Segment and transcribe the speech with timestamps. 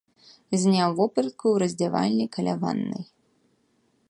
[0.61, 3.03] Зняў вопратку ў раздзявальні каля ваннай.